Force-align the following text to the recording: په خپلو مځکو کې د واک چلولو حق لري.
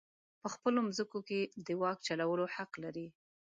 په 0.41 0.47
خپلو 0.53 0.79
مځکو 0.87 1.19
کې 1.27 1.39
د 1.65 1.67
واک 1.81 1.97
چلولو 2.07 2.45
حق 2.55 2.71
لري. 2.83 3.07